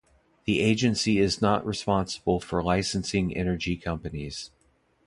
The 0.45 0.61
Agency 0.61 1.19
is 1.19 1.43
not 1.43 1.63
responsible 1.63 2.39
for 2.39 2.63
licensing 2.63 3.37
energy 3.37 3.77
companies. 3.77 4.49